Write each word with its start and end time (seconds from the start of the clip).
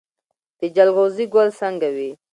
د 0.59 0.61
جلغوزي 0.75 1.25
ګل 1.33 1.49
څنګه 1.59 1.89
وي؟ 1.95 2.11